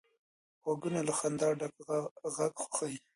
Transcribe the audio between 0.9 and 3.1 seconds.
له خندا ډک غږ خوښوي